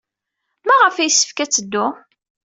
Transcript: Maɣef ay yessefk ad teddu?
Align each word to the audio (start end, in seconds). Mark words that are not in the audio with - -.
Maɣef 0.67 0.95
ay 0.97 1.05
yessefk 1.07 1.37
ad 1.43 1.51
teddu? 1.51 1.85